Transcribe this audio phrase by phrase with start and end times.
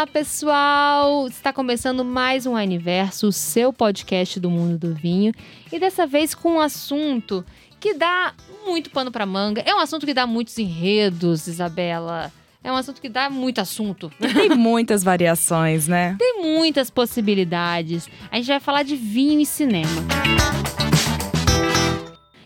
[0.00, 1.28] Olá, pessoal!
[1.28, 5.30] Está começando mais um Universo, o seu podcast do mundo do vinho.
[5.70, 7.44] E dessa vez com um assunto
[7.78, 8.32] que dá
[8.64, 9.60] muito pano para manga.
[9.60, 12.32] É um assunto que dá muitos enredos, Isabela.
[12.64, 14.10] É um assunto que dá muito assunto.
[14.18, 16.16] Tem muitas variações, né?
[16.18, 18.08] Tem muitas possibilidades.
[18.30, 19.90] A gente vai falar de vinho e cinema.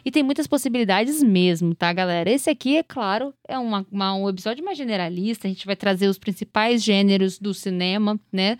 [0.05, 2.31] E tem muitas possibilidades mesmo, tá, galera?
[2.31, 5.47] Esse aqui, é claro, é uma, uma, um episódio mais generalista.
[5.47, 8.59] A gente vai trazer os principais gêneros do cinema, né?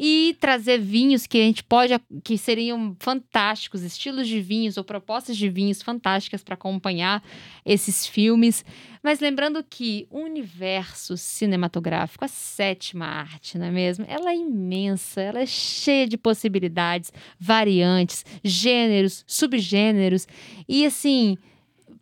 [0.00, 5.36] E trazer vinhos que a gente pode que seriam fantásticos, estilos de vinhos ou propostas
[5.36, 7.20] de vinhos fantásticas para acompanhar
[7.66, 8.64] esses filmes.
[9.02, 14.04] Mas lembrando que o universo cinematográfico, a sétima arte, não é mesmo?
[14.08, 20.28] Ela é imensa, ela é cheia de possibilidades, variantes, gêneros, subgêneros
[20.68, 21.36] e assim,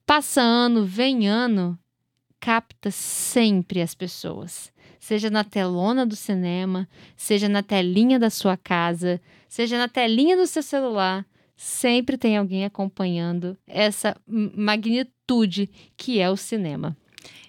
[0.05, 1.79] passa ano, vem ano,
[2.39, 4.71] capta sempre as pessoas
[5.07, 10.49] seja na telona do cinema, seja na telinha da sua casa, seja na telinha do
[10.49, 11.25] seu celular,
[11.57, 16.97] sempre tem alguém acompanhando essa magnitude que é o cinema.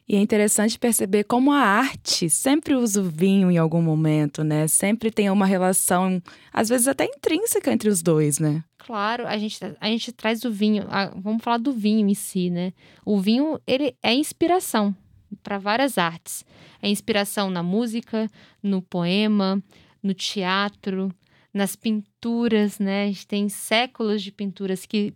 [0.08, 4.67] E é interessante perceber como a arte sempre usa o vinho em algum momento, né?
[4.67, 6.21] Sempre tem uma relação,
[6.53, 8.64] às vezes até intrínseca entre os dois, né?
[8.77, 12.52] Claro, a gente, a gente traz o vinho, a, vamos falar do vinho em si,
[12.52, 12.71] né?
[13.03, 14.95] O vinho, ele é inspiração
[15.44, 16.45] para várias artes.
[16.81, 18.30] É inspiração na música,
[18.61, 19.61] no poema,
[20.02, 21.14] no teatro,
[21.53, 23.03] nas pinturas, né?
[23.03, 25.14] A gente tem séculos de pinturas que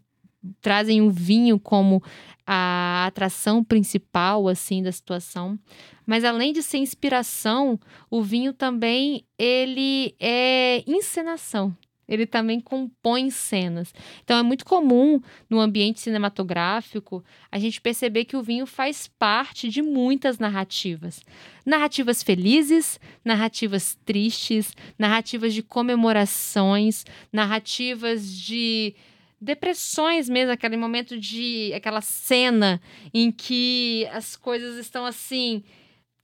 [0.59, 2.01] trazem o vinho como
[2.45, 5.57] a atração principal assim da situação.
[6.05, 11.75] Mas além de ser inspiração, o vinho também ele é encenação
[12.11, 13.93] ele também compõe cenas.
[14.21, 19.69] Então é muito comum no ambiente cinematográfico a gente perceber que o vinho faz parte
[19.69, 21.21] de muitas narrativas.
[21.65, 28.93] Narrativas felizes, narrativas tristes, narrativas de comemorações, narrativas de
[29.39, 32.81] depressões mesmo, aquele momento de aquela cena
[33.13, 35.63] em que as coisas estão assim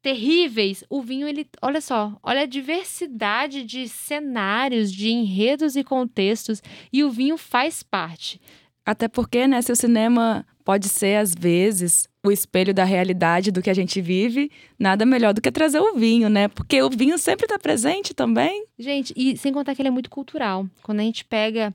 [0.08, 6.64] terríveis, o vinho, ele, olha só, olha a diversidade de cenários, de enredos e contextos,
[6.94, 8.40] e o vinho faz parte.
[8.86, 13.62] Até porque, né, se o cinema pode ser, às vezes, o espelho da realidade do
[13.62, 16.48] que a gente vive, nada melhor do que trazer o vinho, né?
[16.48, 18.66] Porque o vinho sempre está presente também.
[18.80, 20.66] Gente, e sem contar que ele é muito cultural.
[20.84, 21.74] Quando a gente pega.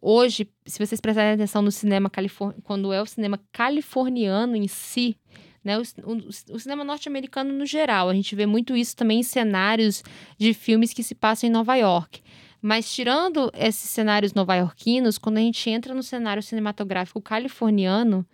[0.00, 5.16] Hoje, se vocês prestarem atenção no cinema californiano, quando é o cinema californiano em si,
[5.64, 5.78] né?
[5.78, 8.08] O, o, o cinema norte-americano no geral.
[8.08, 10.02] A gente vê muito isso também em cenários
[10.38, 12.22] de filmes que se passam em Nova York.
[12.60, 18.24] Mas tirando esses cenários nova-iorquinos, quando a gente entra no cenário cinematográfico californiano,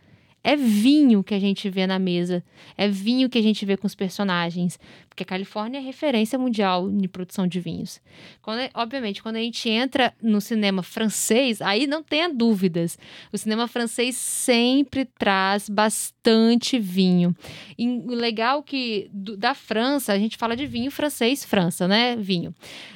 [0.49, 2.43] é vinho que a gente vê na mesa,
[2.75, 6.89] é vinho que a gente vê com os personagens, porque a Califórnia é referência mundial
[6.89, 8.01] em produção de vinhos.
[8.41, 12.99] Quando, obviamente, quando a gente entra no cinema francês, aí não tenha dúvidas.
[13.31, 17.37] O cinema francês sempre traz bastante vinho.
[17.77, 22.17] E legal que do, da França, a gente fala de vinho francês, França, né?
[22.17, 22.55] Vinho.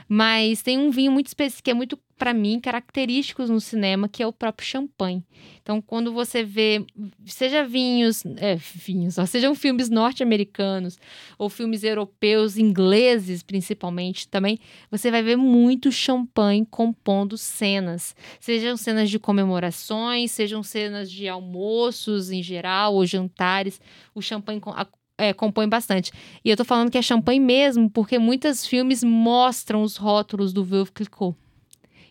[0.08, 4.22] Mas tem um vinho muito específico que é muito para mim, característicos no cinema, que
[4.22, 5.25] é o próprio champanhe.
[5.60, 6.87] Então, quando você vê,
[7.27, 11.00] seja vinhos, é, vinhos, ó, sejam filmes norte-americanos
[11.37, 18.15] ou filmes europeus, ingleses principalmente também, você vai ver muito champanhe compondo cenas.
[18.38, 23.81] Sejam cenas de comemorações, sejam cenas de almoços em geral ou jantares.
[24.15, 24.61] O champanhe
[25.19, 26.12] é, compõe bastante.
[26.44, 30.62] E eu tô falando que é champanhe mesmo, porque muitos filmes mostram os rótulos do
[30.62, 31.41] Veuve Clicquot.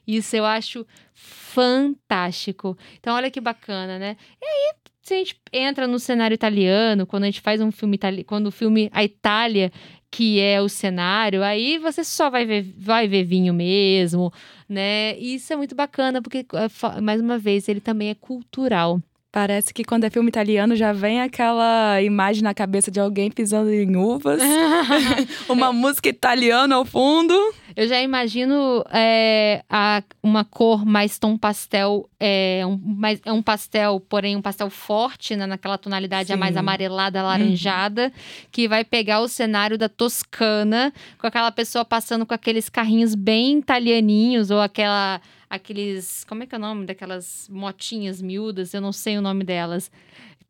[0.07, 2.77] Isso eu acho fantástico.
[2.99, 4.17] Então, olha que bacana, né?
[4.41, 7.95] E aí, se a gente entra no cenário italiano, quando a gente faz um filme
[7.95, 9.71] italiano, quando o filme A Itália,
[10.09, 14.31] que é o cenário, aí você só vai ver, vai ver vinho mesmo,
[14.67, 15.17] né?
[15.17, 19.01] E isso é muito bacana, porque, é, mais uma vez, ele também é cultural.
[19.31, 23.71] Parece que quando é filme italiano já vem aquela imagem na cabeça de alguém pisando
[23.71, 24.41] em uvas,
[25.47, 27.33] uma música italiana ao fundo.
[27.75, 33.41] Eu já imagino é, a, uma cor mais tom pastel, é um, mais, é um
[33.41, 38.11] pastel, porém um pastel forte, né, naquela tonalidade mais amarelada, alaranjada, uhum.
[38.51, 43.59] que vai pegar o cenário da Toscana, com aquela pessoa passando com aqueles carrinhos bem
[43.59, 45.21] italianinhos, ou aquela
[45.51, 46.23] aqueles.
[46.23, 48.73] Como é que é o nome daquelas motinhas miúdas?
[48.73, 49.91] Eu não sei o nome delas.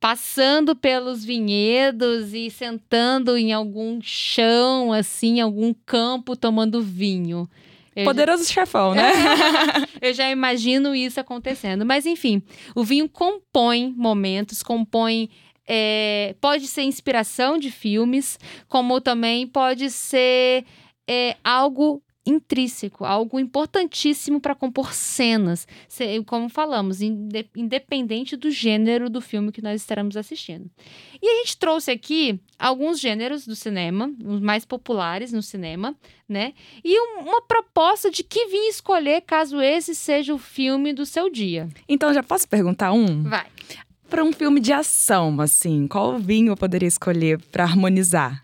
[0.01, 7.47] Passando pelos vinhedos e sentando em algum chão, assim, algum campo, tomando vinho.
[7.95, 8.49] Eu Poderoso já...
[8.49, 9.13] chefão, né?
[10.01, 11.85] eu já imagino isso acontecendo.
[11.85, 12.41] Mas, enfim,
[12.75, 15.29] o vinho compõe momentos, compõe.
[15.67, 20.65] É, pode ser inspiração de filmes, como também pode ser
[21.07, 25.67] é algo intrínseco, algo importantíssimo para compor cenas,
[26.27, 30.69] como falamos, independente do gênero do filme que nós estaremos assistindo.
[31.21, 35.95] E a gente trouxe aqui alguns gêneros do cinema, os mais populares no cinema,
[36.29, 36.53] né?
[36.83, 41.67] E uma proposta de que vim escolher caso esse seja o filme do seu dia.
[41.89, 43.23] Então já posso perguntar um?
[43.23, 43.47] Vai.
[44.07, 48.43] Para um filme de ação, assim, qual vinho eu poderia escolher para harmonizar?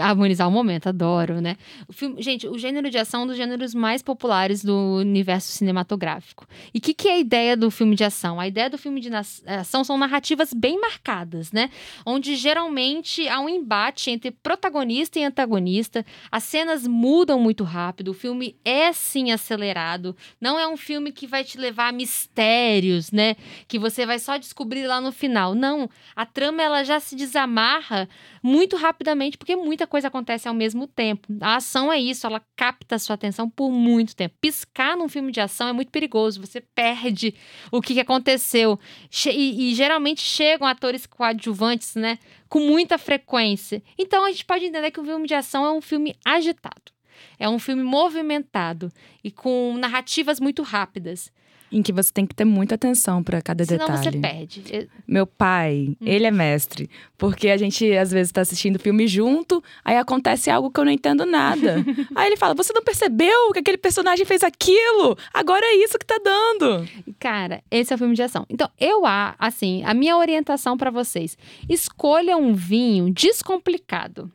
[0.00, 1.56] Harmonizar o momento, adoro, né?
[1.86, 5.52] O filme, gente, o gênero de ação é um dos gêneros mais populares do universo
[5.52, 6.44] cinematográfico.
[6.72, 8.40] E o que, que é a ideia do filme de ação?
[8.40, 9.10] A ideia do filme de
[9.46, 11.70] ação são narrativas bem marcadas, né?
[12.04, 18.14] Onde geralmente há um embate entre protagonista e antagonista, as cenas mudam muito rápido, o
[18.14, 23.36] filme é sim acelerado, não é um filme que vai te levar a mistérios, né?
[23.68, 25.54] Que você vai só descobrir lá no final.
[25.54, 28.08] Não, a trama ela já se desamarra
[28.42, 31.28] muito rapidamente porque muita coisa acontece ao mesmo tempo.
[31.38, 34.34] A ação é isso, ela capta a sua atenção por muito tempo.
[34.40, 37.34] Piscar num filme de ação é muito perigoso, você perde
[37.70, 38.80] o que aconteceu.
[39.26, 42.18] E, e geralmente chegam atores coadjuvantes, né,
[42.48, 43.82] com muita frequência.
[43.98, 46.90] Então a gente pode entender que o filme de ação é um filme agitado.
[47.38, 48.90] É um filme movimentado
[49.22, 51.30] e com narrativas muito rápidas
[51.74, 54.02] em que você tem que ter muita atenção para cada Senão detalhe.
[54.04, 54.88] você perde.
[55.06, 55.96] Meu pai, hum.
[56.06, 56.88] ele é mestre,
[57.18, 60.92] porque a gente às vezes está assistindo filme junto, aí acontece algo que eu não
[60.92, 61.84] entendo nada.
[62.14, 65.16] aí ele fala: "Você não percebeu que aquele personagem fez aquilo?
[65.32, 66.88] Agora é isso que tá dando".
[67.18, 68.46] Cara, esse é o filme de ação.
[68.48, 69.04] Então, eu
[69.38, 71.36] assim, a minha orientação para vocês,
[71.68, 74.30] escolha um vinho descomplicado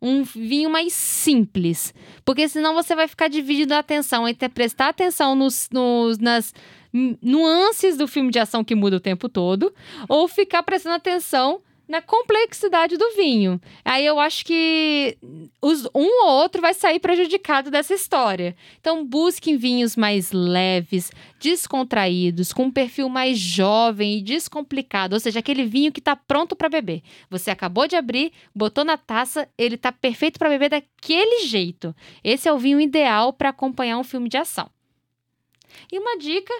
[0.00, 1.94] um vinho mais simples.
[2.24, 6.54] Porque senão você vai ficar dividindo a atenção entre prestar atenção nos, nos, nas
[7.22, 9.72] nuances do filme de ação que muda o tempo todo,
[10.08, 13.60] ou ficar prestando atenção na complexidade do vinho.
[13.84, 15.16] Aí eu acho que
[15.62, 18.56] os, um ou outro vai sair prejudicado dessa história.
[18.80, 25.38] Então busquem vinhos mais leves, descontraídos, com um perfil mais jovem e descomplicado, ou seja,
[25.38, 27.02] aquele vinho que está pronto para beber.
[27.30, 31.94] Você acabou de abrir, botou na taça, ele está perfeito para beber daquele jeito.
[32.24, 34.68] Esse é o vinho ideal para acompanhar um filme de ação.
[35.92, 36.54] E uma dica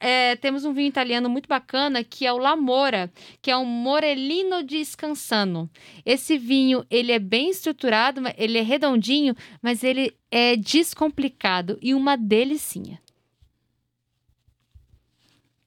[0.00, 3.10] é, temos um vinho italiano muito bacana que é o Lamora,
[3.42, 5.68] que é um Morellino di Scansano.
[6.04, 12.16] Esse vinho, ele é bem estruturado, ele é redondinho, mas ele é descomplicado e uma
[12.16, 13.00] delicinha.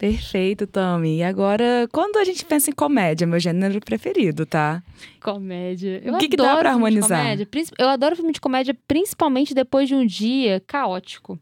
[0.01, 1.18] Perfeito, Tommy.
[1.18, 4.81] E agora, quando a gente pensa em comédia, meu gênero preferido, tá?
[5.22, 6.01] Comédia.
[6.04, 7.38] Eu o que, que dá pra harmonizar?
[7.78, 11.39] Eu adoro filme de comédia, principalmente depois de um dia caótico.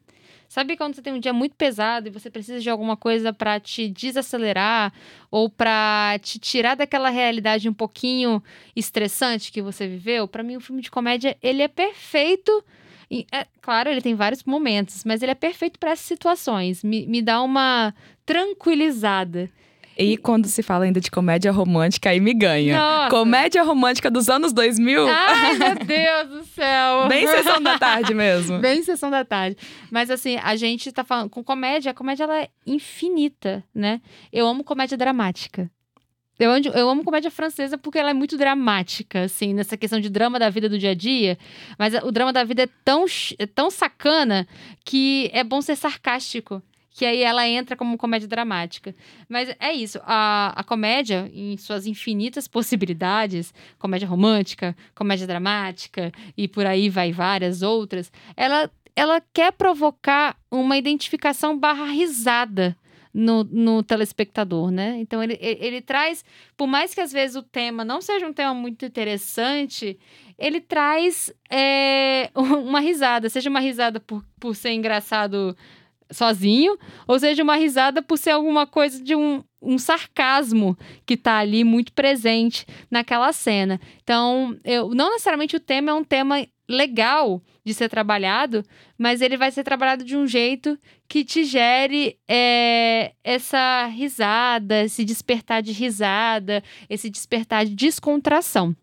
[0.49, 3.59] Sabe quando você tem um dia muito pesado e você precisa de alguma coisa para
[3.59, 4.91] te desacelerar
[5.29, 8.41] ou para te tirar daquela realidade um pouquinho
[8.75, 10.27] estressante que você viveu?
[10.27, 12.63] Para mim, o filme de comédia ele é perfeito.
[13.31, 16.83] É, claro, ele tem vários momentos, mas ele é perfeito para essas situações.
[16.83, 17.93] Me, me dá uma
[18.25, 19.51] tranquilizada.
[19.99, 22.79] E quando se fala ainda de comédia romântica, aí me ganha.
[22.79, 23.09] Nossa.
[23.09, 25.05] Comédia romântica dos anos 2000.
[25.09, 27.07] Ai, meu Deus do céu.
[27.09, 28.59] Bem sessão da tarde mesmo.
[28.63, 29.57] Bem sessão da tarde.
[29.91, 33.99] Mas assim, a gente tá falando com comédia, a comédia ela é infinita, né?
[34.31, 35.69] Eu amo comédia dramática.
[36.39, 40.39] Eu, eu amo comédia francesa porque ela é muito dramática, assim, nessa questão de drama
[40.39, 41.37] da vida do dia a dia.
[41.77, 43.03] Mas o drama da vida é tão,
[43.37, 44.47] é tão sacana
[44.85, 48.93] que é bom ser sarcástico que aí ela entra como comédia dramática.
[49.27, 56.47] Mas é isso, a, a comédia, em suas infinitas possibilidades, comédia romântica, comédia dramática e
[56.47, 62.75] por aí vai várias outras, ela, ela quer provocar uma identificação barra risada.
[63.11, 64.97] No, no telespectador, né?
[64.99, 66.23] Então ele, ele, ele traz,
[66.55, 69.97] por mais que às vezes o tema não seja um tema muito interessante,
[70.37, 75.57] ele traz é, uma risada, seja uma risada por, por ser engraçado
[76.11, 81.37] sozinho, ou seja, uma risada por ser alguma coisa de um, um sarcasmo que está
[81.37, 83.79] ali muito presente naquela cena.
[84.03, 88.63] Então, eu, não necessariamente o tema é um tema legal de ser trabalhado,
[88.97, 95.03] mas ele vai ser trabalhado de um jeito que te gere é, essa risada, esse
[95.03, 98.75] despertar de risada, esse despertar de descontração.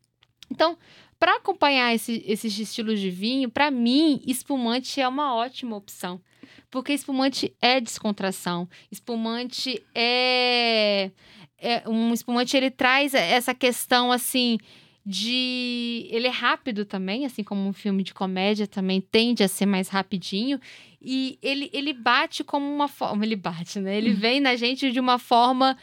[0.51, 0.77] Então,
[1.19, 6.21] para acompanhar esse, esses estilos de vinho, para mim, espumante é uma ótima opção.
[6.71, 8.69] Porque espumante é descontração.
[8.91, 11.11] Espumante é,
[11.59, 14.59] é um espumante ele traz essa questão assim
[15.05, 19.65] de ele é rápido também, assim como um filme de comédia também tende a ser
[19.65, 20.61] mais rapidinho
[21.09, 23.23] E ele, ele bate como uma forma.
[23.27, 23.97] Ele bate, né?
[23.97, 25.77] Ele vem na gente de uma forma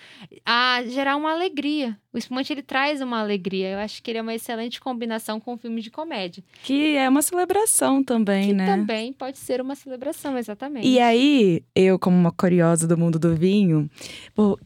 [0.45, 1.97] a gerar uma alegria.
[2.13, 3.69] O espumante ele traz uma alegria.
[3.71, 6.43] Eu acho que ele é uma excelente combinação com um filme de comédia.
[6.61, 8.67] Que é uma celebração também, que né?
[8.67, 10.87] também pode ser uma celebração, exatamente.
[10.87, 13.89] E aí, eu, como uma curiosa do mundo do vinho,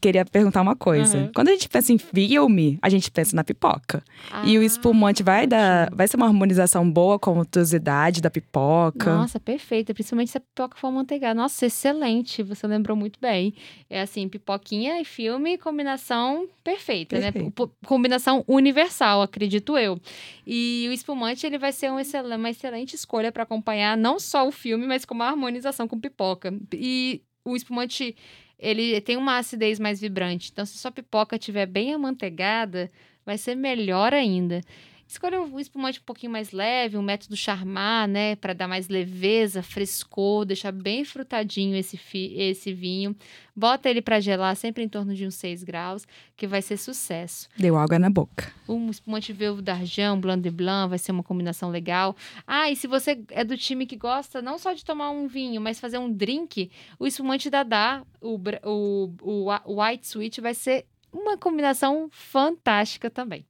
[0.01, 1.17] queria perguntar uma coisa.
[1.19, 1.31] Uhum.
[1.33, 4.03] Quando a gente pensa em filme, a gente pensa na pipoca.
[4.43, 5.89] e o Ah, espumante vai dar.
[5.93, 9.15] Vai ser uma harmonização boa com a tuosidade da pipoca.
[9.15, 9.93] Nossa, perfeita.
[9.93, 11.33] Principalmente se a pipoca for manteigada.
[11.35, 12.41] Nossa, excelente.
[12.43, 13.53] Você lembrou muito bem.
[13.89, 17.31] É assim, pipoquinha e filme, combinação perfeita, né?
[17.31, 17.51] Perfeito.
[17.53, 19.99] Po- Combinação universal, acredito eu.
[20.45, 24.47] E o espumante, ele vai ser um excel- uma excelente escolha para acompanhar não só
[24.47, 26.53] o filme, mas como a harmonização com pipoca.
[26.73, 28.15] E o espumante,
[28.59, 30.49] ele tem uma acidez mais vibrante.
[30.51, 32.89] Então, se sua pipoca estiver bem amanteigada,
[33.25, 34.61] vai ser melhor ainda.
[35.07, 38.35] Escolha um espumante um pouquinho mais leve, um método charmar, né?
[38.35, 43.15] Para dar mais leveza, frescor, deixar bem frutadinho esse, fi- esse vinho.
[43.55, 47.47] Bota ele para gelar sempre em torno de uns 6 graus, que vai ser sucesso.
[47.57, 48.51] Deu água na boca.
[48.67, 52.13] Um espumante Velvo d'Argent, um Blanc de Blanc, vai ser uma combinação legal.
[52.45, 55.61] Ah, e se você é do time que gosta não só de tomar um vinho,
[55.61, 61.37] mas fazer um drink, o espumante Dadá, o, o, o, White Sweet, vai ser uma
[61.37, 63.45] combinação fantástica também.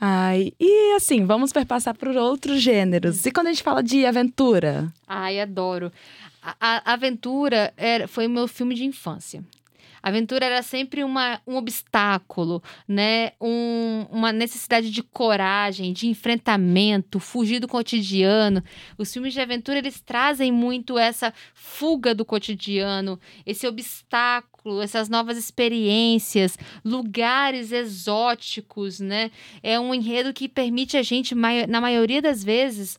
[0.00, 3.26] Ai, e assim, vamos perpassar por outros gêneros.
[3.26, 4.92] E quando a gente fala de aventura?
[5.06, 5.90] Ai, adoro.
[6.40, 6.54] A,
[6.90, 9.42] a Aventura era, foi o meu filme de infância.
[10.00, 13.32] A aventura era sempre uma, um obstáculo, né?
[13.40, 18.62] Um- uma necessidade de coragem, de enfrentamento, fugir do cotidiano.
[18.96, 24.48] Os filmes de aventura eles trazem muito essa fuga do cotidiano, esse obstáculo,
[24.82, 29.30] essas novas experiências, lugares exóticos, né?
[29.62, 32.98] É um enredo que permite a gente, na maioria das vezes,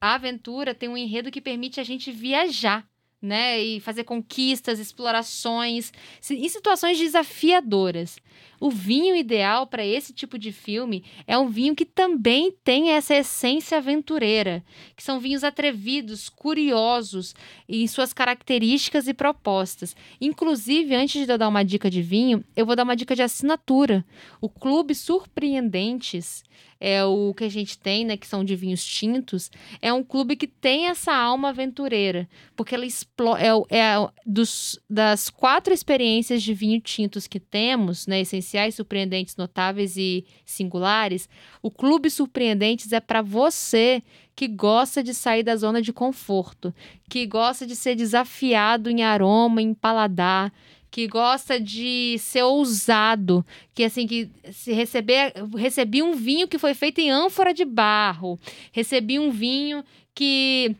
[0.00, 2.86] a aventura tem um enredo que permite a gente viajar,
[3.24, 3.60] né?
[3.60, 5.92] E fazer conquistas, explorações,
[6.30, 8.16] em situações desafiadoras.
[8.60, 13.14] O vinho ideal para esse tipo de filme é um vinho que também tem essa
[13.14, 14.64] essência aventureira,
[14.96, 17.34] que são vinhos atrevidos, curiosos
[17.68, 19.96] em suas características e propostas.
[20.20, 23.22] Inclusive, antes de eu dar uma dica de vinho, eu vou dar uma dica de
[23.22, 24.04] assinatura.
[24.40, 26.42] O Clube Surpreendentes
[26.84, 29.50] é o que a gente tem, né, que são de vinhos tintos,
[29.80, 35.30] é um clube que tem essa alma aventureira, porque ela explora é, é dos, das
[35.30, 41.26] quatro experiências de vinho tintos que temos, né, essenciais, surpreendentes, notáveis e singulares,
[41.62, 44.02] o Clube Surpreendentes é para você
[44.36, 46.74] que gosta de sair da zona de conforto,
[47.08, 50.52] que gosta de ser desafiado em aroma, em paladar,
[50.94, 56.72] que gosta de ser ousado, que assim que se receber, recebi um vinho que foi
[56.72, 58.38] feito em ânfora de barro,
[58.70, 59.82] recebi um vinho
[60.14, 60.76] que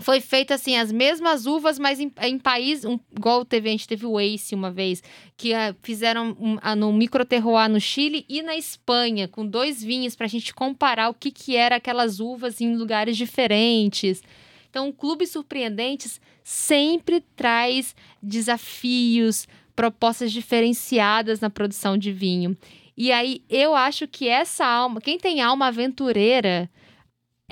[0.00, 3.86] foi feito assim, as mesmas uvas, mas em, em país, um, igual teve, a gente
[3.86, 5.00] teve o Ace uma vez,
[5.36, 10.16] que ah, fizeram um, ah, no microterroir no Chile e na Espanha, com dois vinhos
[10.16, 14.24] para a gente comparar o que, que era aquelas uvas em lugares diferentes.
[14.72, 22.56] Então, o Clube Surpreendentes sempre traz desafios, propostas diferenciadas na produção de vinho.
[22.96, 26.70] E aí, eu acho que essa alma, quem tem alma aventureira,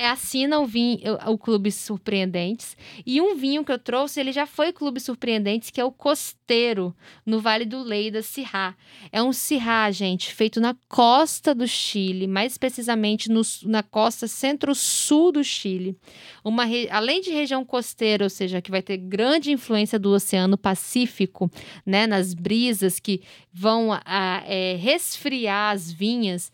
[0.00, 2.76] é, assina o vinho, o Clube Surpreendentes.
[3.04, 6.94] E um vinho que eu trouxe, ele já foi Clube Surpreendentes, que é o Costeiro,
[7.26, 8.74] no Vale do Leida, Sirá.
[9.12, 15.32] É um Sirá, gente, feito na costa do Chile, mais precisamente no, na costa centro-sul
[15.32, 15.96] do Chile.
[16.42, 20.56] Uma re- Além de região costeira, ou seja, que vai ter grande influência do Oceano
[20.56, 21.50] Pacífico,
[21.84, 23.20] né, nas brisas que
[23.52, 26.50] vão a- é, resfriar as vinhas,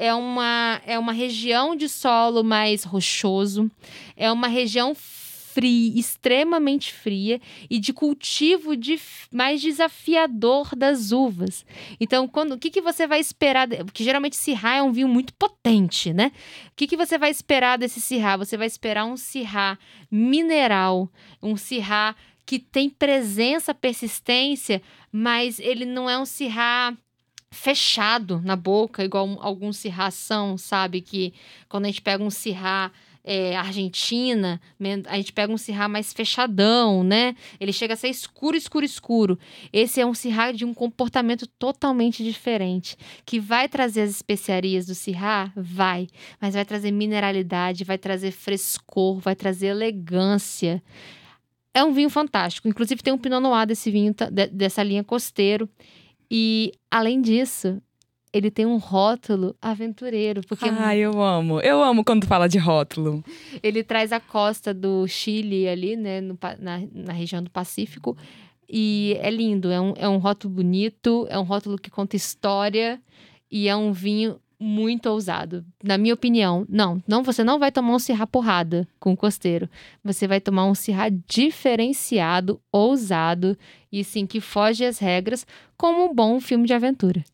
[0.00, 3.68] é uma, é uma região de solo mais rochoso,
[4.16, 11.66] é uma região fria, extremamente fria e de cultivo dif- mais desafiador das uvas.
[11.98, 13.66] Então, quando, o que, que você vai esperar?
[13.66, 16.30] de- Porque geralmente Syrah é um vinho muito potente, né?
[16.68, 18.36] O que, que você vai esperar desse Syrah?
[18.36, 19.76] Você vai esperar um Syrah
[20.08, 21.10] mineral,
[21.42, 22.14] um Syrah
[22.46, 26.96] que tem presença, persistência, mas ele não é um Syrah
[27.50, 31.00] fechado na boca, igual alguns Syrah são, sabe?
[31.00, 31.32] Que
[31.68, 32.92] quando a gente pega um Syrah
[33.24, 34.60] é, Argentina,
[35.06, 37.34] a gente pega um Syrah mais fechadão, né?
[37.60, 39.38] Ele chega a ser escuro, escuro, escuro.
[39.70, 44.94] Esse é um Syrah de um comportamento totalmente diferente, que vai trazer as especiarias do
[44.94, 45.52] Syrah?
[45.54, 46.08] Vai,
[46.40, 50.82] mas vai trazer mineralidade, vai trazer frescor, vai trazer elegância.
[51.74, 52.66] É um vinho fantástico.
[52.66, 54.14] Inclusive tem um Pinot Noir desse vinho,
[54.50, 55.68] dessa linha costeiro.
[56.30, 57.80] E, além disso,
[58.32, 60.42] ele tem um rótulo aventureiro.
[60.46, 61.60] Porque Ah, eu amo.
[61.60, 63.24] Eu amo quando fala de rótulo.
[63.62, 68.16] ele traz a costa do Chile ali, né, no na, na região do Pacífico.
[68.68, 73.00] E é lindo, é um, é um rótulo bonito, é um rótulo que conta história
[73.50, 75.64] e é um vinho muito ousado.
[75.82, 79.68] Na minha opinião, não, não você não vai tomar um cirrá porrada com o costeiro.
[80.02, 83.56] Você vai tomar um cirrá diferenciado, ousado
[83.92, 85.46] e sim que foge às regras,
[85.76, 87.24] como um bom filme de aventura.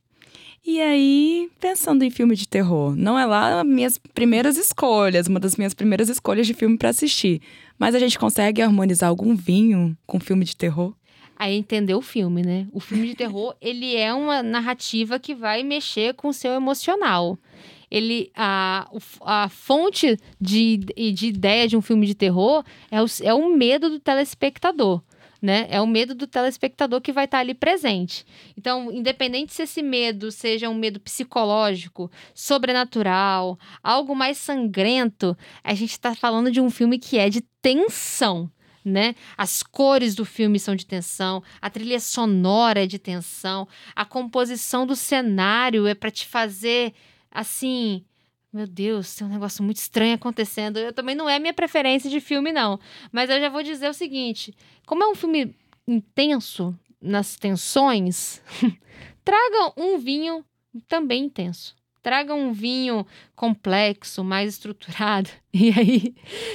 [0.66, 5.38] E aí, pensando em filme de terror, não é lá as minhas primeiras escolhas, uma
[5.38, 7.42] das minhas primeiras escolhas de filme pra assistir.
[7.78, 10.94] Mas a gente consegue harmonizar algum vinho com filme de terror?
[11.36, 12.66] Aí entender o filme, né?
[12.72, 17.38] O filme de terror, ele é uma narrativa que vai mexer com o seu emocional.
[17.90, 18.90] Ele, a,
[19.22, 23.90] a fonte de, de ideia de um filme de terror é o, é o medo
[23.90, 25.02] do telespectador.
[25.40, 25.66] Né?
[25.68, 28.24] É o medo do telespectador que vai estar ali presente.
[28.56, 35.90] Então, independente se esse medo seja um medo psicológico, sobrenatural, algo mais sangrento, a gente
[35.90, 38.50] está falando de um filme que é de tensão
[38.84, 39.14] né?
[39.36, 44.86] As cores do filme são de tensão, a trilha sonora é de tensão, a composição
[44.86, 46.92] do cenário é para te fazer
[47.30, 48.04] assim,
[48.52, 50.78] meu Deus, tem um negócio muito estranho acontecendo.
[50.78, 52.78] Eu também não é minha preferência de filme não,
[53.10, 54.54] mas eu já vou dizer o seguinte,
[54.86, 55.56] como é um filme
[55.88, 58.40] intenso nas tensões,
[59.24, 60.44] traga um vinho
[60.86, 61.74] também intenso.
[62.04, 65.28] Traga um vinho complexo, mais estruturado.
[65.56, 66.12] E aí,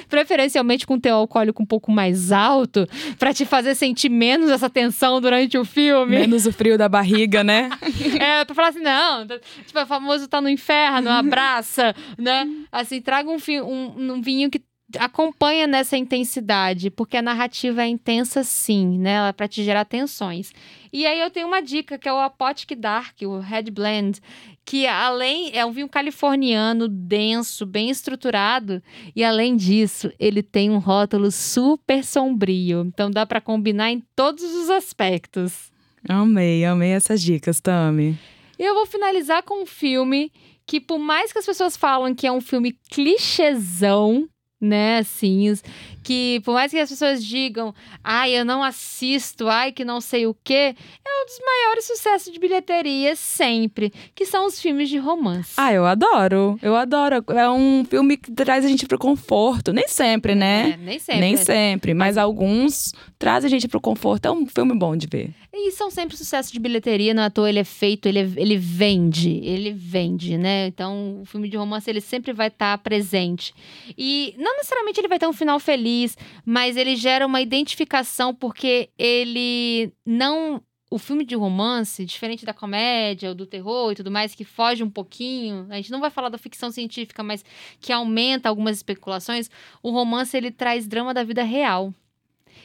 [0.10, 2.86] preferencialmente com teu alcoólico um pouco mais alto,
[3.18, 6.18] pra te fazer sentir menos essa tensão durante o filme.
[6.20, 7.70] Menos o frio da barriga, né?
[8.22, 9.26] É, pra falar assim, não,
[9.66, 12.46] tipo, o famoso tá no inferno, abraça, né?
[12.70, 14.62] Assim, traga um, um- um vinho que
[14.98, 19.12] acompanha nessa intensidade, porque a narrativa é intensa sim, né?
[19.12, 20.52] Ela é pra te gerar tensões.
[20.92, 24.20] E aí eu tenho uma dica, que é o Apotic Dark, o Red Blend,
[24.66, 28.82] que além é um vinho californiano denso, bem estruturado,
[29.16, 32.82] e além disso, ele tem um rótulo super sombrio.
[32.82, 35.72] Então dá pra combinar em todos os aspectos.
[36.08, 38.18] Amei, amei essas dicas, Tami.
[38.58, 40.32] E eu vou finalizar com um filme
[40.66, 44.28] que, por mais que as pessoas falam que é um filme clichêzão,
[44.62, 45.64] né, assim, os-
[46.04, 50.26] que por mais que as pessoas digam, ai, eu não assisto, ai, que não sei
[50.26, 54.98] o quê, é um dos maiores sucessos de bilheteria sempre, que são os filmes de
[54.98, 55.54] romance.
[55.58, 56.58] Ah, eu adoro.
[56.62, 57.24] Eu adoro.
[57.30, 59.72] É um filme que traz a gente pro conforto.
[59.72, 60.80] Nem sempre, É, né?
[60.82, 61.22] nem sempre.
[61.22, 64.26] Nem sempre, mas alguns trazem a gente pro conforto.
[64.28, 65.34] É um filme bom de ver.
[65.54, 68.30] E são sempre sucesso de bilheteria, não é à toa ele é feito, ele, é-
[68.38, 70.68] ele vende, ele vende, né?
[70.68, 73.54] Então, o filme de romance, ele sempre vai estar presente.
[73.98, 78.90] E não necessariamente ele vai ter um final feliz, mas ele gera uma identificação porque
[78.98, 80.62] ele não...
[80.92, 84.84] O filme de romance, diferente da comédia ou do terror e tudo mais, que foge
[84.84, 87.46] um pouquinho, a gente não vai falar da ficção científica, mas
[87.80, 89.52] que aumenta algumas especulações,
[89.84, 91.94] o romance ele traz drama da vida real.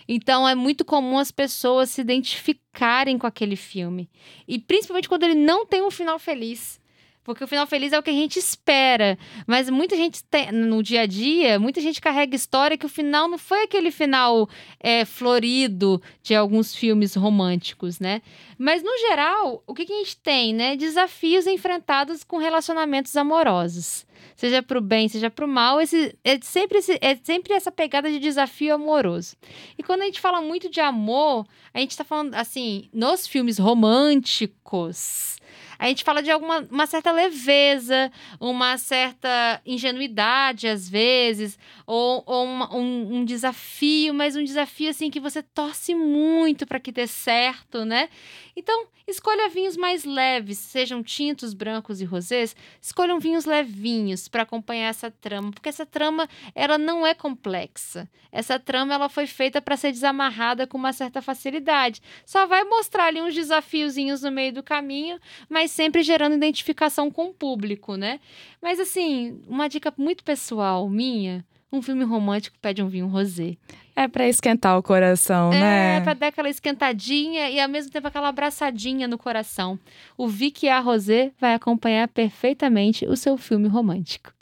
[0.09, 4.09] Então é muito comum as pessoas se identificarem com aquele filme.
[4.49, 6.81] E principalmente quando ele não tem um final feliz.
[7.25, 9.19] Porque o final feliz é o que a gente espera.
[9.47, 13.27] Mas muita gente tem, no dia a dia, muita gente carrega história que o final
[13.27, 14.47] não foi aquele final
[14.79, 18.21] é, florido de alguns filmes românticos, né?
[18.59, 20.77] Mas no geral, o que, que a gente tem, né?
[20.77, 24.07] Desafios enfrentados com relacionamentos amorosos.
[24.37, 28.19] Seja pro bem, seja pro mal, esse, é, sempre esse- é sempre essa pegada de
[28.19, 29.37] desafio amoroso.
[29.79, 33.59] E quando a gente fala muito de amor, a gente tá falando, assim, nos filmes
[33.59, 35.37] românticos,
[35.85, 42.45] a gente fala de alguma uma certa leveza, uma certa ingenuidade, às vezes, ou, ou
[42.45, 47.07] uma- um, um desafio, mas um desafio, assim, que você torce muito para que dê
[47.07, 48.09] certo, né?
[48.57, 54.89] Então, escolha vinhos mais leves, sejam tintos, brancos e rosés, escolham vinhos levinhos para acompanhar
[54.89, 58.09] essa trama, porque essa trama ela não é complexa.
[58.33, 62.01] Essa trama ela foi feita para ser desamarrada com uma certa facilidade.
[62.27, 67.27] Só vai mostrar ali uns desafiozinhos no meio do caminho, mas sempre gerando identificação com
[67.27, 68.19] o público, né?
[68.61, 71.45] Mas assim, uma dica muito pessoal minha,
[71.77, 73.57] um filme romântico pede um vinho rosé.
[73.97, 76.01] É pra esquentar o coração, É, né?
[76.01, 79.79] pra dar aquela esquentadinha e ao mesmo tempo aquela abraçadinha no coração.
[80.17, 84.33] O Vicky A Rosé vai acompanhar perfeitamente o seu filme romântico.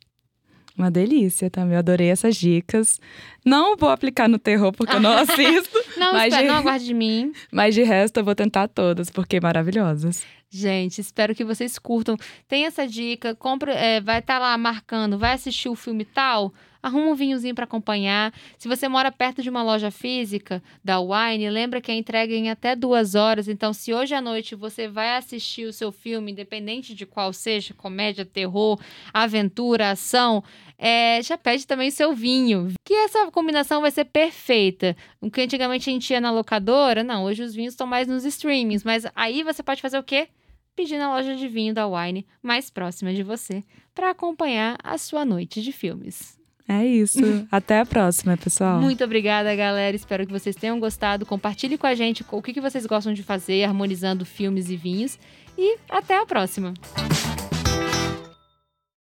[0.77, 1.75] Uma delícia também.
[1.75, 2.99] Eu adorei essas dicas.
[3.45, 6.87] Não vou aplicar no terror porque eu não assisto, Não, Mas espera, de- não aguarde
[6.87, 7.33] de mim.
[7.53, 10.25] mas de resto eu vou tentar todas porque maravilhosas.
[10.51, 12.17] Gente, espero que vocês curtam.
[12.49, 16.53] Tem essa dica, compra, é, vai estar tá lá marcando, vai assistir o filme tal,
[16.83, 18.33] arruma um vinhozinho para acompanhar.
[18.59, 22.37] Se você mora perto de uma loja física da Wine, lembra que a entrega é
[22.37, 23.49] em até duas horas.
[23.49, 27.73] Então, se hoje à noite você vai assistir o seu filme, independente de qual seja,
[27.75, 28.81] comédia, terror,
[29.13, 30.43] aventura, ação,
[30.77, 32.73] é, já pede também o seu vinho.
[32.85, 34.97] Que essa combinação vai ser perfeita.
[35.21, 38.25] O que antigamente a gente ia na locadora, não, hoje os vinhos estão mais nos
[38.25, 38.83] streamings.
[38.83, 40.29] Mas aí você pode fazer o quê?
[40.75, 43.63] pedir na loja de vinho da Wine mais próxima de você
[43.95, 46.42] para acompanhar a sua noite de filmes.
[46.81, 47.21] É isso.
[47.51, 48.81] Até a próxima, pessoal.
[48.81, 49.95] Muito obrigada, galera.
[49.95, 51.27] Espero que vocês tenham gostado.
[51.27, 55.19] Compartilhe com a gente o que vocês gostam de fazer, harmonizando filmes e vinhos.
[55.59, 56.73] E até a próxima.